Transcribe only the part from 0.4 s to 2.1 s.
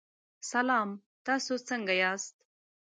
سلام، تاسو څنګه